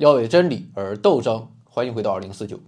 [0.00, 1.48] 要为真理而斗争。
[1.68, 2.58] 欢迎回到二零四九。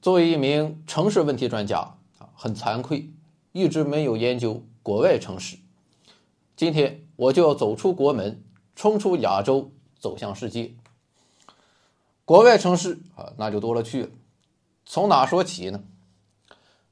[0.00, 1.80] 作为一名城市问题专家
[2.18, 3.10] 啊，很惭愧，
[3.52, 5.58] 一直没有研究国外城市。
[6.56, 8.42] 今天我就要走出国门，
[8.74, 10.72] 冲出亚洲，走向世界。
[12.24, 14.08] 国外城市啊，那就多了去了。
[14.86, 15.84] 从哪说起呢？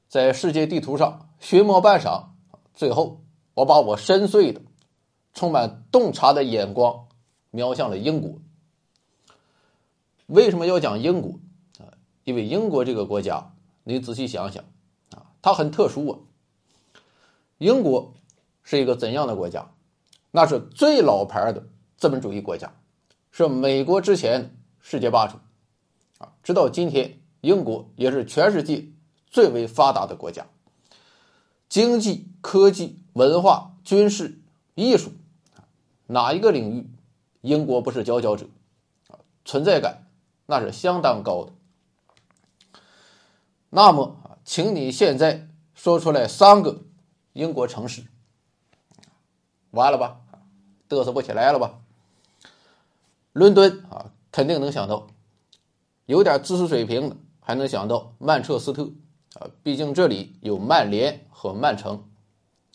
[0.07, 2.25] 在世界地图上寻摸半晌，
[2.75, 3.23] 最后
[3.55, 4.61] 我把我深邃的、
[5.33, 7.07] 充满洞察的眼光
[7.49, 8.35] 瞄向了英国。
[10.31, 11.39] 为什么要讲英国
[11.77, 11.91] 啊？
[12.23, 13.53] 因为英国这个国家，
[13.83, 14.63] 你仔细想想
[15.13, 16.19] 啊，它很特殊啊。
[17.57, 18.13] 英国
[18.63, 19.69] 是一个怎样的国家？
[20.31, 21.67] 那是最老牌的
[21.97, 22.73] 资本主义国家，
[23.29, 25.37] 是美国之前世界霸主
[26.19, 26.31] 啊。
[26.43, 28.87] 直到今天，英国也是全世界
[29.27, 30.47] 最为发达的国家。
[31.67, 34.39] 经济、科技、文化、军事、
[34.75, 35.11] 艺术，
[36.07, 36.89] 哪一个领域，
[37.41, 38.47] 英国不是佼佼者
[39.09, 39.19] 啊？
[39.43, 40.07] 存在感。
[40.51, 41.53] 那是相当高的。
[43.69, 46.81] 那么，请你现在说出来三个
[47.31, 48.03] 英国城市，
[49.69, 50.19] 完了吧？
[50.89, 51.79] 嘚瑟不起来了吧？
[53.31, 55.07] 伦敦啊，肯定能想到；
[56.05, 58.91] 有点知识水平的还能想到曼彻斯特
[59.35, 62.03] 啊，毕竟这里有曼联和曼城。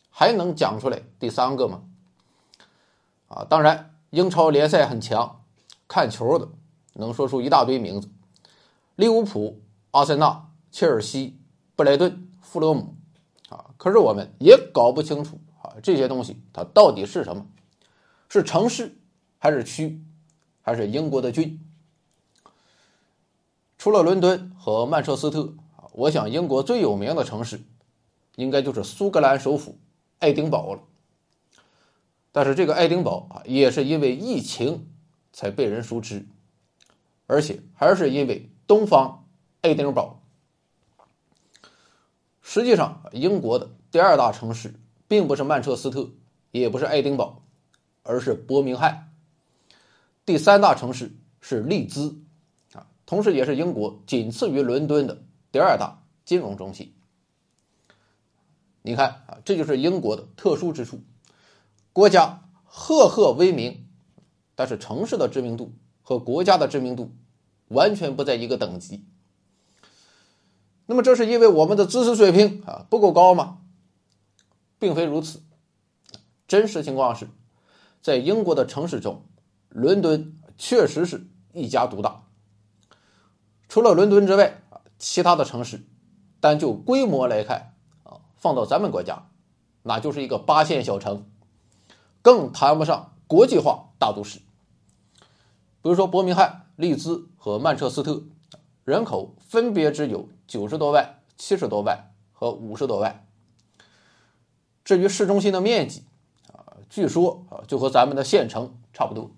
[0.09, 1.83] 还能讲出来第三个吗？
[3.29, 5.45] 啊，当然，英超联赛很强，
[5.87, 6.49] 看球的。
[6.99, 8.09] 能说出一大堆名字：
[8.97, 11.39] 利物浦、阿森纳、切尔西、
[11.75, 12.97] 布莱顿、富勒姆，
[13.49, 13.67] 啊！
[13.77, 17.47] 可是我们也搞不清楚啊，这些东西它到底是什么？
[18.29, 18.97] 是城市，
[19.39, 20.03] 还是区，
[20.63, 21.61] 还是英国的郡？
[23.79, 27.61] 除了伦敦和曼彻斯特啊，我想英国最有名的城市，
[28.35, 29.79] 应该就是苏格兰首府
[30.19, 30.81] 爱丁堡了。
[32.33, 34.89] 但是这个爱丁堡啊，也是因为疫情
[35.33, 36.27] 才被人熟知。
[37.27, 39.27] 而且还是因为东方
[39.61, 40.23] 爱丁堡。
[42.43, 44.75] 实际上，英国的第二大城市
[45.09, 46.11] 并不是曼彻斯特，
[46.53, 47.43] 也不是爱丁堡，
[48.03, 49.13] 而是伯明翰。
[50.25, 52.17] 第三大城市是利兹，
[52.73, 56.95] 啊，同时也是英国仅次于伦敦的第二大金融中心。
[58.83, 61.01] 你看啊，这就是英国的特殊之处。
[61.93, 63.89] 国家赫赫威名，
[64.55, 65.73] 但是城市的知名度。
[66.09, 67.11] 和国家的知名度
[67.67, 69.05] 完全不在一个等级。
[70.87, 73.59] 那么，这是因为我们的知识水平啊不够高吗？
[74.79, 75.43] 并非如此。
[76.47, 77.29] 真实情况是，
[78.01, 79.25] 在英国的城市中，
[79.69, 82.23] 伦敦确实是一家独大。
[83.69, 84.63] 除了伦敦之外，
[85.01, 85.85] 其他的城市，
[86.39, 87.75] 单就规模来看
[88.05, 89.29] 啊，放到咱们国家，
[89.83, 91.29] 那就是一个八线小城，
[92.23, 94.39] 更谈不上国际化大都市。
[95.87, 98.25] 比如说，伯明翰、利兹和曼彻斯特，
[98.83, 103.25] 人口分别只有九十多万、七十多万和五十多万。
[104.85, 106.03] 至于市中心的面积，
[106.53, 109.31] 啊，据说啊，就和咱们的县城差不多。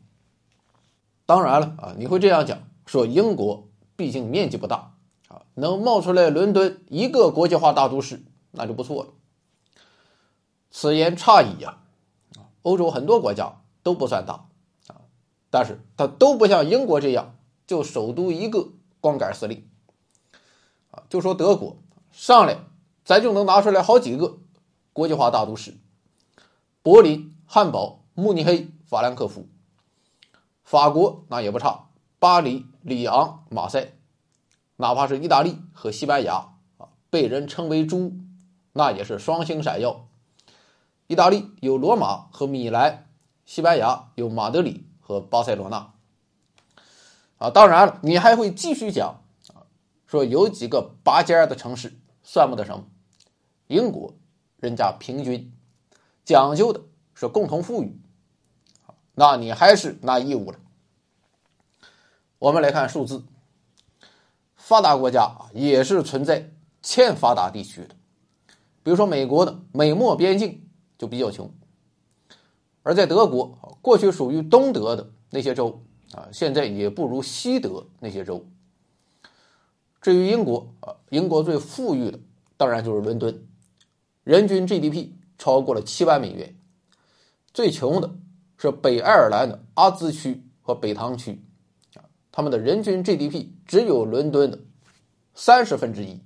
[1.26, 4.94] 当然了啊，你会这样讲，说英国毕竟面积不大
[5.28, 8.22] 啊，能冒出来伦敦一个国际化大都市，
[8.52, 9.10] 那就不错了。
[10.70, 11.80] 此言差矣呀，
[12.62, 14.47] 欧洲很多国家都不算大。
[15.50, 17.36] 但是它都不像英国这样，
[17.66, 18.68] 就首都一个
[19.00, 19.68] 光杆司令，
[20.90, 21.78] 啊，就说德国
[22.12, 22.58] 上来，
[23.04, 24.38] 咱就能拿出来好几个
[24.92, 25.76] 国际化大都市：
[26.82, 29.46] 柏林、汉堡、慕尼黑、法兰克福。
[30.64, 31.88] 法国那也不差，
[32.18, 33.92] 巴黎、里昂、马赛，
[34.76, 38.12] 哪怕是意大利和西班牙啊，被人称为“猪”，
[38.74, 40.08] 那也是双星闪耀。
[41.06, 43.08] 意大利有罗马和米兰，
[43.46, 44.84] 西班牙有马德里。
[45.08, 45.94] 和巴塞罗那，
[47.38, 49.22] 啊，当然了，你还会继续讲
[49.54, 49.64] 啊，
[50.06, 52.84] 说有几个拔尖的城市算不得什么。
[53.68, 54.12] 英国
[54.58, 55.50] 人家平均
[56.26, 56.82] 讲究的
[57.14, 57.98] 是共同富裕，
[59.14, 60.58] 那你还是拿义务了。
[62.38, 63.24] 我们来看数字，
[64.56, 66.50] 发达国家也是存在
[66.82, 67.94] 欠发达地区的，
[68.82, 70.68] 比如说美国的美墨边境
[70.98, 71.50] 就比较穷。
[72.82, 75.82] 而在德国，过去属于东德的那些州
[76.12, 78.46] 啊，现在也不如西德那些州。
[80.00, 82.18] 至于英国啊，英国最富裕的
[82.56, 83.46] 当然就是伦敦，
[84.24, 86.56] 人均 GDP 超过了七万美元。
[87.52, 88.14] 最穷的
[88.56, 91.42] 是北爱尔兰的阿兹区和北汤区
[91.94, 94.60] 啊，他们的人均 GDP 只有伦敦的
[95.34, 96.20] 三十分之一。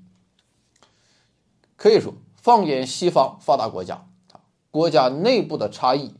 [1.76, 4.40] 可以说，放眼西方发达国家啊，
[4.70, 6.14] 国家内部的差异。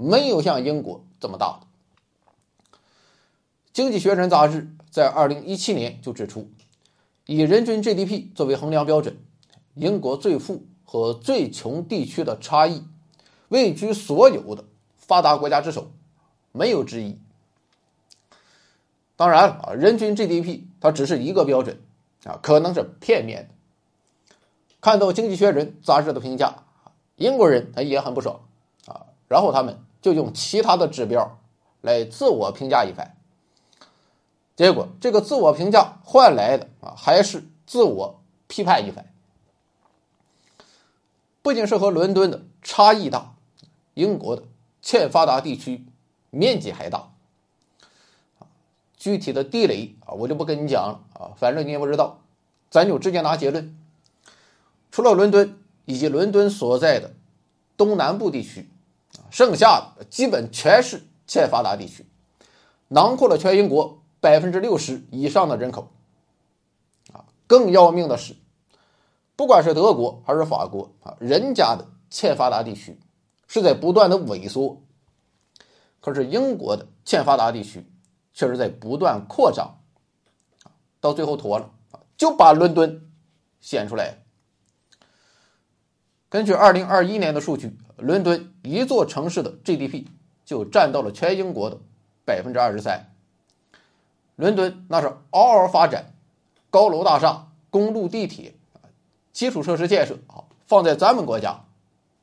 [0.00, 1.66] 没有像英国这么大的。
[3.72, 6.50] 经济学人》杂志在二零一七年就指出，
[7.26, 9.18] 以人均 GDP 作为衡量标准，
[9.74, 12.84] 英国最富和最穷地区的差异
[13.48, 14.64] 位居所有的
[14.96, 15.92] 发达国家之首，
[16.52, 17.18] 没有之一。
[19.16, 21.78] 当然啊，人均 GDP 它只是一个标准
[22.24, 23.54] 啊，可能是片面的。
[24.80, 26.64] 看到《经济学人》杂志的评价，
[27.16, 28.40] 英国人他也很不爽
[28.86, 31.38] 啊，然后他们就用其他的指标
[31.80, 33.16] 来自我评价一番。
[34.56, 39.06] 结果这个自我评价换来的啊，还是自我批判一番。
[41.42, 43.34] 不仅是和伦敦的差异大，
[43.94, 44.42] 英国的
[44.82, 45.86] 欠发达地区
[46.28, 47.10] 面积还大。
[48.98, 52.20] 具体的地雷啊，我就不跟你讲了啊，反正你也不知道，
[52.70, 53.74] 咱就直接拿结论。
[54.90, 57.14] 除了伦敦以及伦敦所在的
[57.78, 58.68] 东南部地区，
[59.30, 62.06] 剩下的基本全是欠发达地区，
[62.88, 65.90] 囊括了全英国百分之六十以上的人口。
[67.12, 68.34] 啊，更要命的是，
[69.36, 72.98] 不管是德国还是法国啊，人家的欠发达地区
[73.46, 74.82] 是在不断的萎缩，
[76.00, 77.86] 可是英国的欠发达地区
[78.32, 79.80] 却是在不断扩张，
[81.00, 81.70] 到最后妥了，
[82.16, 83.10] 就把伦敦
[83.60, 84.19] 显出来。
[86.30, 90.06] 根据二零二一年的数据，伦敦一座城市的 GDP
[90.44, 91.76] 就占到了全英国的
[92.24, 93.12] 百分之二十三。
[94.36, 96.14] 伦敦那是嗷嗷发展，
[96.70, 98.54] 高楼大厦、公路、地铁
[99.32, 101.64] 基础设施建设啊，放在咱们国家，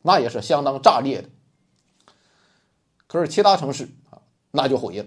[0.01, 1.27] 那也是相当炸裂的。
[3.07, 5.05] 可是其他城市啊，那就毁了，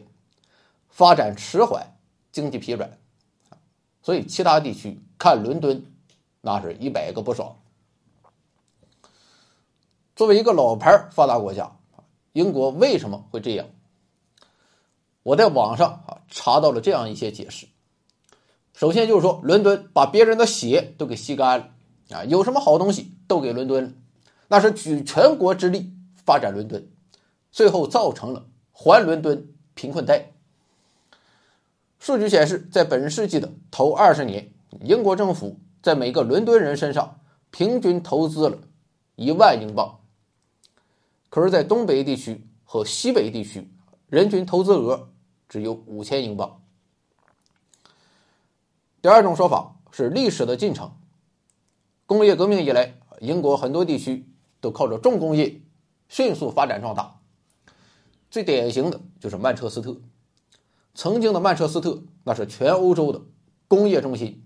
[0.91, 1.97] 发展迟缓，
[2.31, 2.99] 经济疲软，
[4.03, 5.87] 所以其他地区看伦敦，
[6.43, 7.57] 那是一百个不爽。
[10.21, 11.79] 作为一个老牌发达国家，
[12.35, 13.69] 英国为什么会这样？
[15.23, 17.67] 我在网上啊查到了这样一些解释。
[18.75, 21.71] 首先就是说，伦敦把别人的血都给吸干了
[22.11, 23.93] 啊，有什么好东西都给伦敦了，
[24.49, 25.91] 那是举全国之力
[26.27, 26.87] 发展伦敦，
[27.51, 30.33] 最后造成了还伦敦贫困带。
[31.99, 34.53] 数据显示，在本世纪的头二十年，
[34.83, 37.21] 英国政府在每个伦敦人身上
[37.51, 38.59] 平均投资了
[39.17, 39.97] 一万英镑。
[41.31, 43.73] 可是，在东北地区和西北地区，
[44.09, 45.11] 人均投资额
[45.49, 46.61] 只有五千英镑。
[49.01, 50.93] 第二种说法是历史的进程。
[52.05, 54.29] 工业革命以来，英国很多地区
[54.61, 55.63] 都靠着重工业
[56.09, 57.21] 迅速发展壮大。
[58.29, 60.01] 最典型的就是曼彻斯特。
[60.95, 63.23] 曾经的曼彻斯特，那是全欧洲的
[63.69, 64.45] 工业中心，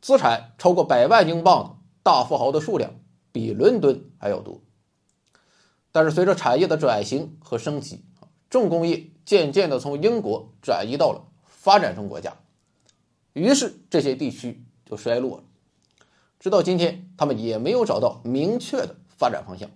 [0.00, 2.94] 资产超过百万英镑的大富豪的数量
[3.30, 4.62] 比伦敦还要多。
[5.96, 8.04] 但是随着产业的转型和升级，
[8.50, 12.36] 重工业渐渐的从英国转移到了发展中国家，
[13.32, 15.44] 于是这些地区就衰落了。
[16.38, 19.70] 直到今天，他们也没有找到明确的发展方向。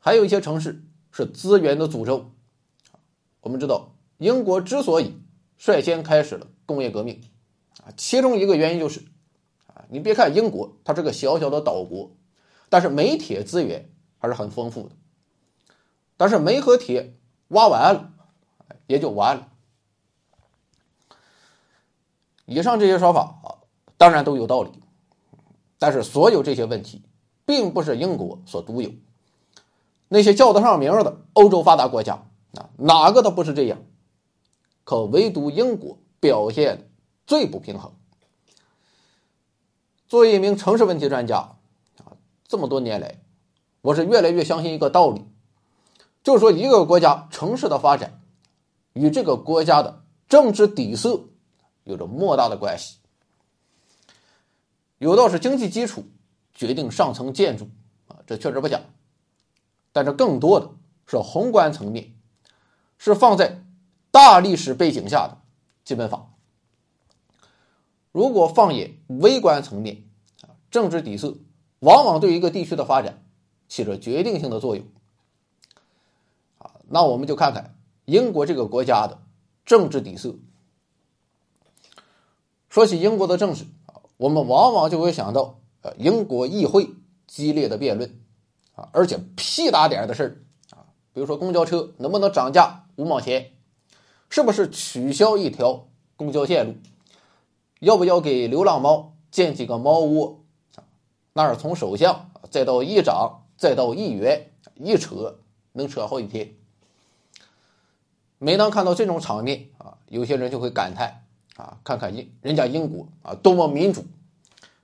[0.00, 0.82] 还有一些城市
[1.12, 2.32] 是资源的诅咒。
[3.40, 5.14] 我们知道，英国之所以
[5.56, 7.22] 率先开始了工业革命，
[7.84, 8.98] 啊，其中一个原因就是，
[9.68, 12.16] 啊，你别看英国它是个小小的岛国，
[12.68, 13.92] 但是煤铁资源。
[14.24, 14.94] 还是很丰富的，
[16.16, 17.14] 但是煤和铁
[17.48, 18.10] 挖完了，
[18.86, 19.48] 也就完了。
[22.46, 23.60] 以上这些说法啊，
[23.98, 24.70] 当然都有道理，
[25.78, 27.02] 但是所有这些问题
[27.44, 28.92] 并不是英国所独有，
[30.08, 33.82] 那些叫得上名的欧洲发达国家啊，哪个都不是这样，
[34.84, 36.88] 可唯独英国表现
[37.26, 37.92] 最不平衡。
[40.08, 41.56] 作为一名城市问题专家
[41.98, 42.16] 啊，
[42.48, 43.20] 这么多年来。
[43.84, 45.26] 我是越来越相信一个道理，
[46.22, 48.22] 就是说，一个国家城市的发展
[48.94, 51.24] 与这个国家的政治底色
[51.82, 52.96] 有着莫大的关系。
[54.96, 56.06] 有道是经济基础
[56.54, 57.68] 决定上层建筑
[58.08, 58.80] 啊，这确实不假，
[59.92, 60.70] 但是更多的
[61.06, 62.14] 是宏观层面，
[62.96, 63.62] 是放在
[64.10, 65.36] 大历史背景下的
[65.84, 66.30] 基本法。
[68.12, 70.04] 如果放眼微观层面
[70.40, 71.36] 啊，政治底色
[71.80, 73.20] 往往对一个地区的发展。
[73.68, 74.84] 起着决定性的作用，
[76.58, 79.22] 啊，那我们就看看英国这个国家的
[79.64, 80.36] 政治底色。
[82.68, 86.90] 说起英国的政治啊，我们往往就会想到，呃，英国议会
[87.26, 88.20] 激烈的辩论，
[88.74, 93.52] 啊，而且屁大点的事儿啊，比如说公交车能不能涨价五毛钱，
[94.28, 96.74] 是不是取消一条公交线路，
[97.78, 100.40] 要不要给流浪猫建几个猫窝，
[101.32, 103.43] 那是从首相再到议长。
[103.64, 105.38] 再到议员一扯，
[105.72, 106.52] 能扯好几天。
[108.36, 111.24] 每当看到这种场面啊，有些人就会感叹
[111.56, 114.04] 啊，看看英人家英国啊多么民主，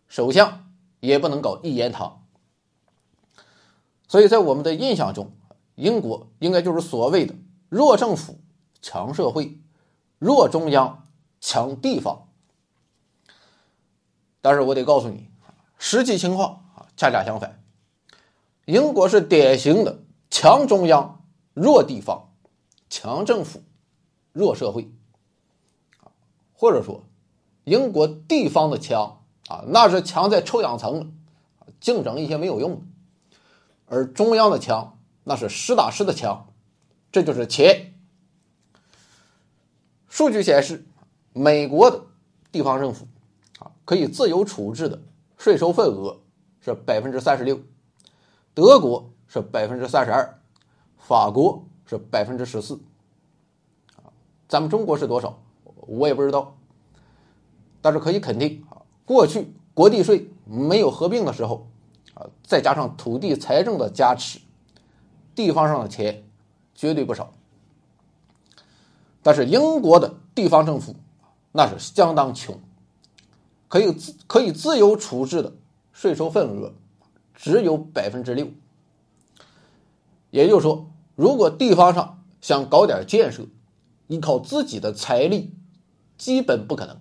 [0.08, 0.70] 首相
[1.00, 2.24] 也不能搞一言堂。
[4.08, 5.30] 所以在我们的印象中，
[5.74, 7.34] 英国应该就是所谓的
[7.68, 8.38] 弱政府
[8.80, 9.58] 强社会，
[10.18, 11.06] 弱中央
[11.38, 12.28] 强地方。
[14.40, 15.28] 但是我得告诉你，
[15.76, 17.59] 实际情况啊恰恰相反，
[18.70, 19.98] 英国是典型的
[20.30, 21.24] 强中央
[21.54, 22.30] 弱地方，
[22.88, 23.64] 强政府
[24.32, 24.88] 弱社会，
[26.54, 27.02] 或者说，
[27.64, 31.06] 英国地方的强啊那是强在臭氧层了，
[31.80, 32.82] 竞争一些没有用的。
[33.86, 36.46] 而中央的强，那是实打实的强，
[37.10, 37.92] 这就是钱。
[40.08, 40.86] 数据显示，
[41.32, 42.00] 美国的
[42.52, 43.08] 地方政府
[43.58, 45.02] 啊，可以自由处置的
[45.38, 46.20] 税收份额
[46.60, 47.58] 是百分之三十六，
[48.54, 50.40] 德国是百分之三十二，
[50.96, 52.80] 法国是百分之十四。
[54.48, 55.42] 咱们中国是多少？
[55.86, 56.56] 我也不知道。
[57.80, 61.66] 但是可以肯定啊，过去国地税没有合并的时候。
[62.14, 64.40] 啊再加上土地财政的加持，
[65.34, 66.24] 地方上的钱
[66.74, 67.32] 绝对不少。
[69.22, 70.96] 但是英国的地方政府
[71.52, 72.60] 那是相当穷，
[73.68, 75.52] 可以自可以自由处置的
[75.92, 76.74] 税收份额
[77.40, 78.48] 只有百分之六。
[80.30, 83.46] 也就是说，如果地方上想搞点建设，
[84.08, 85.54] 依靠自己的财力
[86.18, 87.00] 基本不可能，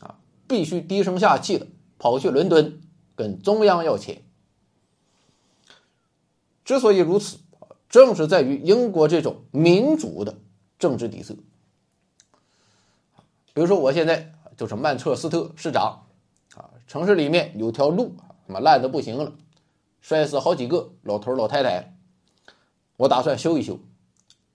[0.00, 1.66] 啊，必须低声下气的
[1.98, 2.82] 跑去伦敦
[3.14, 4.22] 跟中央要钱。
[6.62, 7.38] 之所以如此，
[7.88, 10.36] 正是在于英国这种民主的
[10.78, 11.34] 政治底色。
[13.54, 16.02] 比如说，我现在就是曼彻斯特市长，
[16.54, 18.14] 啊，城市里面有条路
[18.46, 19.32] 他妈烂的不行了，
[20.06, 21.96] 摔死好几个老头老太太，
[22.96, 23.80] 我打算修一修，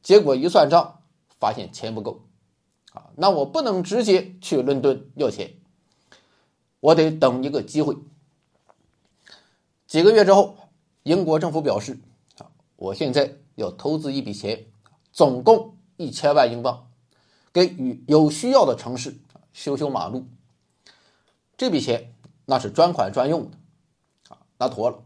[0.02, 1.02] 结果一算账，
[1.42, 2.22] 发现钱不够，
[2.94, 5.56] 啊，那我不能直接去伦敦要钱，
[6.80, 7.98] 我得等一个机会。
[9.88, 10.56] 几个月之后。
[11.04, 12.00] 英国政府表示
[12.38, 14.68] ：“啊，我现在要投资一笔钱，
[15.12, 16.92] 总共一千万英镑，
[17.52, 19.18] 给予有需要的城市
[19.52, 20.28] 修修马路。
[21.58, 22.14] 这笔钱
[22.46, 23.58] 那是专款专用的，
[24.30, 25.04] 啊，那妥了。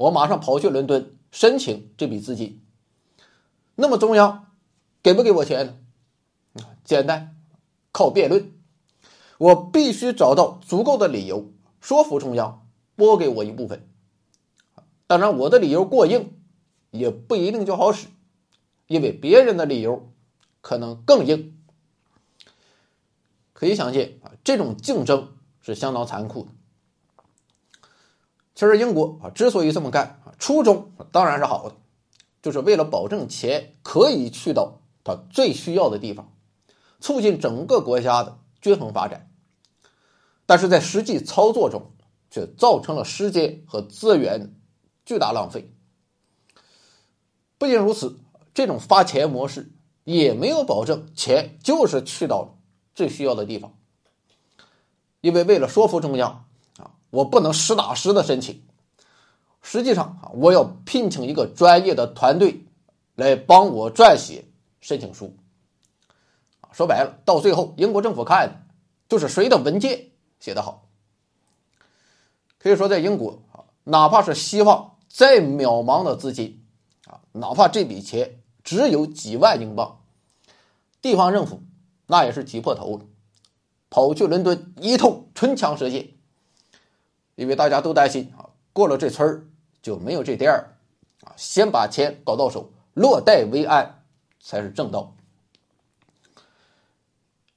[0.00, 2.62] 我马上跑去伦敦申请这笔资金。
[3.74, 4.46] 那么中央
[5.02, 5.78] 给不给我钱
[6.54, 6.62] 呢？
[6.84, 7.36] 简单，
[7.92, 8.50] 靠辩论。
[9.36, 11.52] 我必须找到足够的理由，
[11.82, 12.66] 说服中央
[12.96, 13.86] 拨给我一部分。”
[15.06, 16.32] 当然，我的理由过硬，
[16.90, 18.06] 也不一定就好使，
[18.86, 20.10] 因为别人的理由
[20.62, 21.60] 可能更硬。
[23.52, 26.52] 可以想见啊，这种竞争是相当残酷的。
[28.54, 31.76] 其实英国啊之所以这么干啊，初衷当然是好的，
[32.42, 36.32] 就是为了保证钱可以去到他最需要的地方，
[37.00, 39.30] 促进整个国家的均衡发展。
[40.46, 41.92] 但是在实际操作中，
[42.30, 44.56] 却造成了时间和资源。
[45.02, 45.74] 巨大浪费。
[47.58, 48.20] 不仅如此，
[48.54, 49.72] 这种发钱模式
[50.04, 52.60] 也没有保证钱就是去到
[52.94, 53.76] 最需要的地方。
[55.20, 56.48] 因为为了说服中央，
[57.10, 58.62] 我不能实打实的申请，
[59.62, 62.64] 实际上啊，我要聘请一个专业的团队
[63.14, 64.44] 来帮我撰写
[64.80, 65.36] 申请书。
[66.72, 68.66] 说白了，到最后英国政府看
[69.08, 70.88] 就是谁的文件写得好。
[72.58, 74.88] 可以说，在英国啊，哪怕是希望。
[75.12, 76.64] 再渺茫的资金，
[77.06, 80.02] 啊，哪怕这笔钱只有几万英镑，
[81.02, 81.64] 地方政府
[82.06, 83.04] 那也是挤破头了，
[83.90, 86.10] 跑去伦敦一通唇枪舌剑，
[87.40, 89.46] 因为大家都担心啊，过了这村儿
[89.80, 90.76] 就没有这店儿，
[91.24, 94.02] 啊，先把钱搞到手，落袋为安
[94.38, 95.16] 才是正道。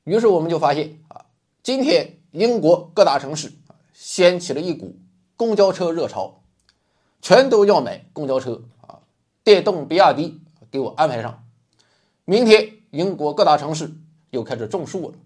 [0.05, 1.25] 于是我们就发现啊，
[1.61, 3.51] 今天英国各大城市
[3.91, 4.95] 掀起了一股
[5.35, 6.39] 公交车热潮。
[7.21, 8.99] 全都要买公交车啊！
[9.43, 11.45] 电动比亚迪给我安排上。
[12.23, 13.93] 明天英国各大城市
[14.29, 15.17] 又开始种树了，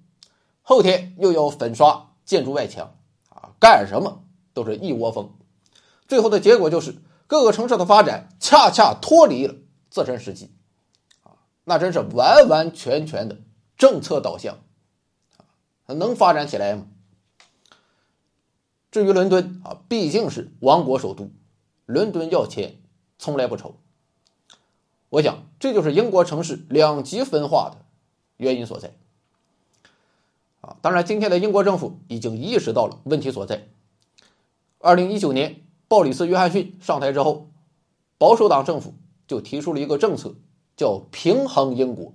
[0.64, 2.96] 后天又要粉刷建筑外墙
[3.30, 3.50] 啊！
[3.60, 4.24] 干什么
[4.58, 5.38] 都是一窝蜂。
[6.08, 6.96] 最后的结果就是
[7.28, 9.54] 各个城市的发展恰恰脱离了
[9.92, 10.50] 自身实际
[11.22, 11.38] 啊！
[11.64, 13.38] 那真是完完全全的
[13.78, 14.58] 政策导向
[15.86, 15.94] 啊！
[15.94, 16.88] 能发展起来吗？
[18.90, 21.30] 至于伦敦啊，毕竟是王国首都。
[21.86, 22.82] 伦敦要钱
[23.20, 23.76] 从来不愁，
[25.10, 27.86] 我想这就是英国城市两极分化的
[28.36, 28.94] 原因所在。
[30.60, 33.70] 啊，当然，今天的英国政府已经意识到了问题所在。
[34.88, 37.50] 二零一九年，鲍里斯·约翰逊上台之后，
[38.18, 38.94] 保守党政府
[39.28, 40.36] 就提出了一个政策，
[40.78, 42.14] 叫“平衡英国”。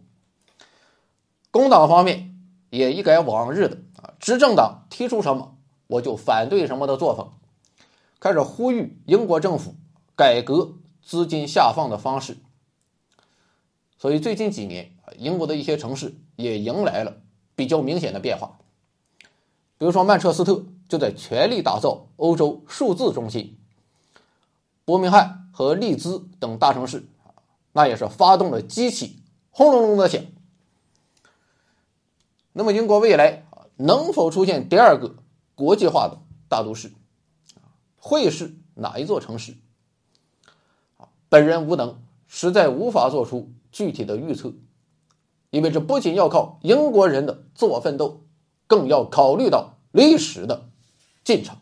[1.52, 2.34] 工党方面
[2.70, 7.32] 也一改往日的啊，执政党提出什么我就反对什么的作风，
[8.18, 9.74] 开始呼吁英国政府
[10.16, 12.38] 改革资金下放的方式。
[13.98, 17.18] 所以最近几年，英国的一些城市也迎来了
[17.54, 18.60] 比较明显的变化。
[19.82, 23.58] 比如说，曼彻斯特就在全力打造欧洲数字中心，
[24.84, 27.08] 伯明翰和利兹等大城市
[27.72, 30.22] 那也是发动了机器轰隆隆的响。
[32.52, 35.16] 那么，英国未来能否出现第二个
[35.56, 36.92] 国际化的大都市？
[37.96, 39.56] 会是哪一座城市？
[41.28, 44.52] 本人无能，实在无法做出具体的预测，
[45.50, 48.20] 因为这不仅要靠英国人的自我奋斗，
[48.72, 50.64] 更要考虑到历史的
[51.22, 51.54] 进程。